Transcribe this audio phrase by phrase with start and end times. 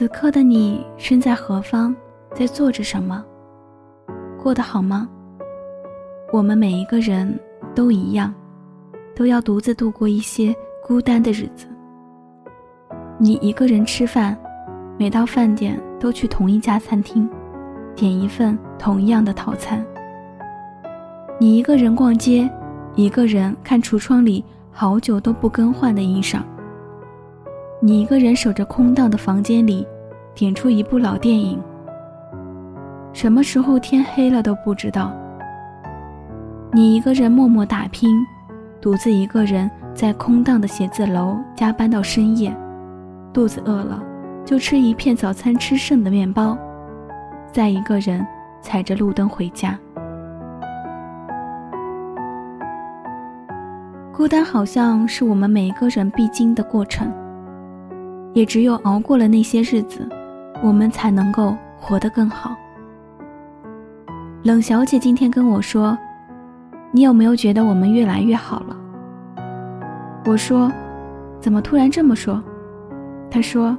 [0.00, 1.94] 此刻的你身在何方，
[2.34, 3.22] 在做着什么？
[4.42, 5.06] 过得好吗？
[6.32, 7.38] 我们每一个人
[7.74, 8.32] 都一样，
[9.14, 11.66] 都要独自度过一些孤单的日子。
[13.18, 14.34] 你一个人吃饭，
[14.98, 17.28] 每到饭点都去同一家餐厅，
[17.94, 19.84] 点一份同样的套餐。
[21.38, 22.50] 你一个人逛街，
[22.94, 26.40] 一个人看橱窗里好久都不更换的衣裳。
[27.82, 29.86] 你一个人守着空荡的房间里，
[30.40, 31.62] 点出一部老电影。
[33.12, 35.12] 什么时候天黑了都不知道。
[36.72, 38.08] 你一个人默默打拼，
[38.80, 42.56] 独自一个人在空荡的写字楼加班到深夜。
[43.34, 44.02] 肚子饿了，
[44.42, 46.56] 就吃一片早餐吃剩的面包，
[47.52, 48.26] 再一个人
[48.62, 49.78] 踩着路灯回家。
[54.10, 57.12] 孤单好像是我们每一个人必经的过程，
[58.32, 60.08] 也只有熬过了那些日子，
[60.62, 62.54] 我们才能够活得更好。
[64.42, 65.96] 冷小姐今天跟我说
[66.92, 68.76] ：“你有没有觉得我们越来越好了？”
[70.26, 70.70] 我说
[71.40, 72.42] ：“怎么突然这么说？”
[73.30, 73.76] 她说：“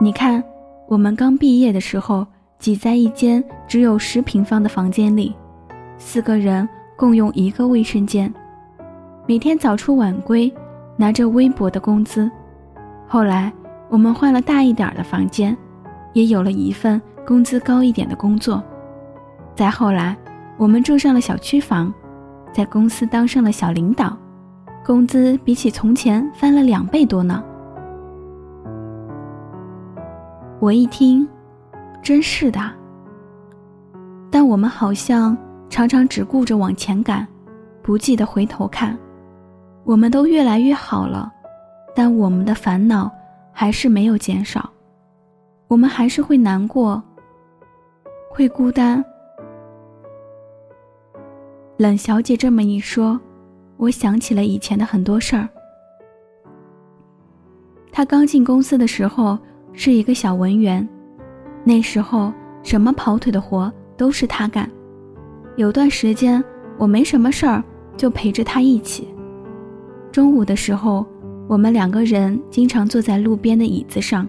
[0.00, 0.42] 你看，
[0.88, 2.26] 我们刚毕业的时候，
[2.58, 5.34] 挤在一间只有十平方的房间里，
[5.98, 8.32] 四个人共用一个卫生间，
[9.26, 10.52] 每天早出晚归，
[10.96, 12.30] 拿着微薄的工资。
[13.06, 13.52] 后来
[13.88, 15.56] 我们换了大一点的房间，
[16.12, 18.62] 也有了一份工资高一点的工作。
[19.54, 20.16] 再后来，
[20.56, 21.92] 我们住上了小区房，
[22.52, 24.16] 在公司当上了小领导，
[24.84, 27.42] 工资比起从前翻了两倍多呢。”
[30.60, 31.26] 我一听，
[32.02, 32.60] 真是的。
[34.30, 35.36] 但我们好像
[35.68, 37.26] 常常只顾着往前赶，
[37.82, 38.96] 不记得回头看。
[39.84, 41.32] 我们都越来越好了，
[41.96, 43.10] 但我们的烦恼
[43.52, 44.70] 还是没有减少。
[45.70, 47.00] 我们还是会难过，
[48.28, 49.04] 会孤单。
[51.76, 53.18] 冷小姐这么一说，
[53.76, 55.48] 我想起了以前的很多事儿。
[57.92, 59.38] 她刚进公司的时候。
[59.72, 60.86] 是一个小文员，
[61.62, 62.32] 那时候
[62.64, 64.68] 什么跑腿的活都是她干。
[65.56, 66.42] 有段时间
[66.76, 67.62] 我没什么事儿，
[67.96, 69.08] 就陪着她一起。
[70.10, 71.06] 中午的时候，
[71.46, 74.28] 我们两个人经常坐在路边的椅子上，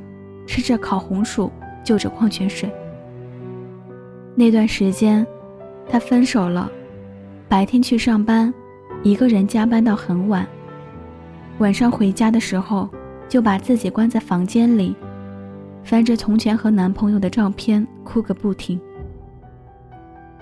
[0.52, 1.50] 吃着烤红薯，
[1.82, 2.70] 就着矿泉水。
[4.36, 5.26] 那段时间，
[5.88, 6.70] 他分手了，
[7.48, 8.54] 白天去上班，
[9.02, 10.46] 一个人加班到很晚。
[11.60, 12.90] 晚上回家的时候，
[13.30, 14.94] 就把自己关在房间里。
[15.86, 18.78] 翻着从前和男朋友的照片，哭个不停。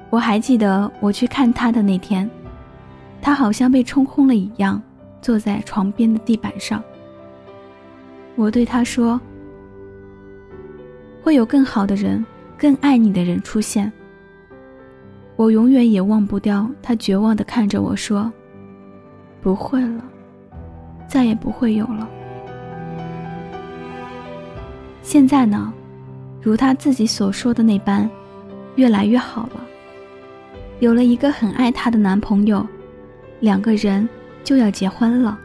[0.09, 2.27] 我还记得我去看他的那天，
[3.21, 4.81] 他好像被冲空了一样，
[5.21, 6.83] 坐在床边的地板上。
[8.35, 9.21] 我对他说
[11.29, 12.25] ：“会有更好的人，
[12.57, 13.91] 更爱你的人出现。”
[15.37, 18.33] 我永远也忘不掉他绝望地看着我说
[19.39, 20.03] ：“不会了，
[21.07, 22.09] 再也不会有了。”
[25.05, 25.71] 现在呢，
[26.41, 28.09] 如他自己所说的那般，
[28.75, 29.63] 越来越好了。
[30.79, 32.65] 有了一个很爱她的男朋友，
[33.39, 34.09] 两个人
[34.43, 35.39] 就要结婚了。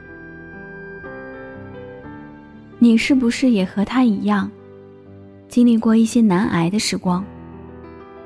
[2.79, 4.51] 你是不是也和他一样，
[5.55, 7.25] 经历过一些难挨的时光？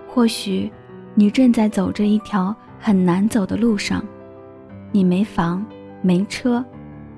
[0.08, 0.72] 或许
[1.14, 4.02] 你正在走着一条很难走的路上，
[4.92, 5.62] 你没房
[6.00, 6.64] 没车，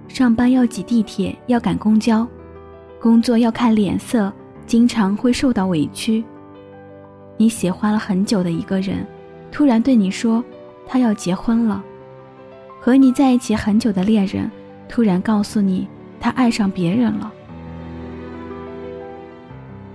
[0.09, 2.27] 上班要挤地铁，要赶公交。
[3.01, 4.33] 工作要看脸色，
[4.67, 6.25] 经常会受到委屈。
[7.37, 9.07] 你喜欢了很久的一个人，
[9.53, 10.43] 突然对你说
[10.89, 11.81] 他要结婚了；
[12.81, 14.51] 和你在一起很久的恋人，
[14.89, 15.87] 突然告诉你
[16.19, 17.31] 他爱上别人了；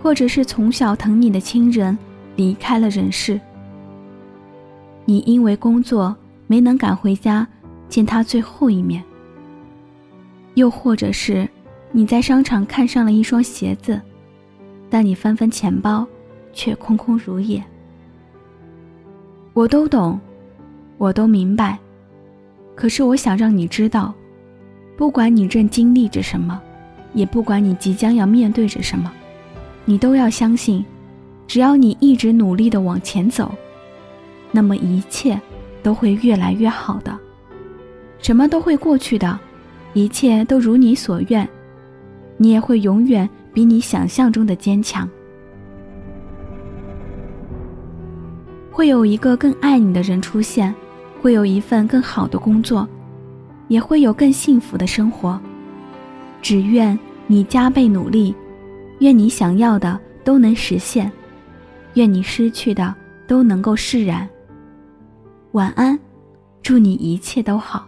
[0.06, 1.98] 或者是从小疼你的亲人
[2.36, 3.42] 离开了人世，
[5.04, 6.16] 你因为工作
[6.46, 7.48] 没能赶回家
[7.90, 9.02] 见他最后一面；
[10.54, 11.50] 又或者是。
[11.92, 14.00] 你在商场看上了一双鞋子，
[14.92, 16.06] 但你翻翻钱包，
[16.54, 17.64] 却空空如也。
[19.54, 20.20] 我都懂，
[21.00, 21.80] 我都明白，
[22.76, 24.14] 可是我想让你知道，
[24.96, 26.62] 不管你正经历着什么，
[27.16, 29.12] 也不管你即将要面对着什么，
[29.86, 30.84] 你都要相信，
[31.48, 33.54] 只要你一直努力的往前走，
[34.52, 35.40] 那么一切
[35.84, 37.18] 都会越来越好的，
[38.20, 39.40] 什么都会过去的，
[39.94, 41.48] 一切都如你所愿。
[42.38, 45.08] 你也会永远比你想象中的坚强，
[48.72, 50.76] 会有一个更爱你的人出现，
[51.22, 52.86] 会有一份更好的工作，
[53.70, 55.40] 也会有更幸福的生活。
[56.42, 58.36] 只愿你加倍努力，
[59.06, 61.12] 愿你想要的都能实现，
[61.94, 62.92] 愿你失去的
[63.28, 64.28] 都能够释然。
[65.52, 66.00] 晚安，
[66.64, 67.88] 祝你一切都好。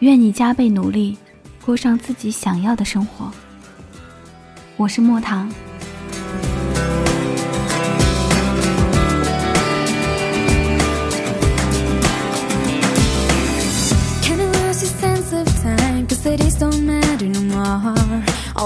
[0.00, 1.16] 愿你加倍努力，
[1.64, 3.32] 过上自己想要的生活。
[4.76, 5.50] 我是莫糖。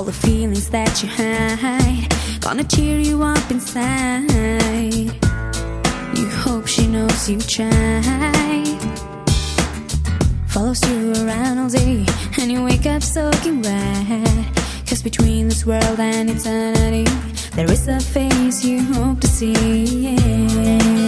[0.00, 2.08] All the feelings that you hide,
[2.40, 5.12] gonna cheer you up inside.
[6.16, 8.80] You hope she knows you tried.
[10.48, 12.06] Follows you around all day,
[12.40, 14.56] and you wake up soaking wet.
[14.88, 17.04] Cause between this world and eternity,
[17.54, 20.14] there is a face you hope to see.
[20.14, 20.99] Yeah.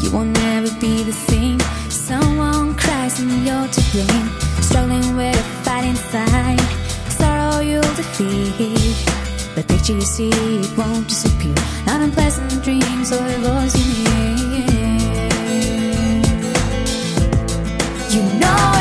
[0.00, 1.60] You will never be the same.
[1.90, 4.28] Someone cries and you're to blame.
[4.62, 6.60] Struggling with a fight inside,
[7.10, 8.96] sorrow you'll defeat.
[9.54, 11.54] The picture you see it won't disappear.
[11.86, 14.18] Not unpleasant dreams or a voice you hear.
[18.10, 18.77] You know.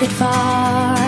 [0.00, 0.99] could fall.